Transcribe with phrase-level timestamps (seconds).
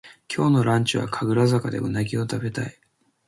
[0.35, 2.75] 今日のランチは神楽坂でうなぎをたべたい